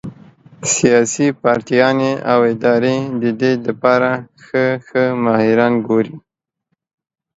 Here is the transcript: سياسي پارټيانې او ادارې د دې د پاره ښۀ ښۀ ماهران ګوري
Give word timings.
سياسي 0.75 1.27
پارټيانې 1.41 2.11
او 2.31 2.39
ادارې 2.53 2.97
د 3.21 3.23
دې 3.39 3.51
د 3.65 3.67
پاره 3.81 4.13
ښۀ 4.45 4.65
ښۀ 4.87 5.05
ماهران 5.23 5.73
ګوري 5.87 6.15